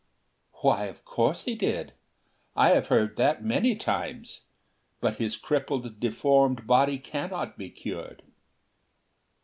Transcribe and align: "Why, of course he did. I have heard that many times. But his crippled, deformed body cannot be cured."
"Why, 0.63 0.85
of 0.85 1.05
course 1.05 1.43
he 1.45 1.53
did. 1.53 1.93
I 2.55 2.69
have 2.69 2.87
heard 2.87 3.17
that 3.17 3.45
many 3.45 3.75
times. 3.75 4.41
But 4.99 5.17
his 5.17 5.35
crippled, 5.37 5.99
deformed 5.99 6.65
body 6.65 6.97
cannot 6.97 7.55
be 7.55 7.69
cured." 7.69 8.23